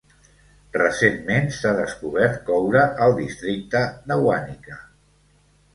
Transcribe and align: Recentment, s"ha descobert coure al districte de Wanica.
Recentment, 0.77 1.51
s"ha 1.57 1.73
descobert 1.81 2.41
coure 2.49 2.83
al 3.09 3.15
districte 3.21 3.87
de 4.11 4.23
Wanica. 4.27 4.85